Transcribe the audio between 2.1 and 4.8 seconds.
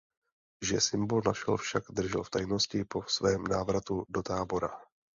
v tajnosti po svém návratu do tábora.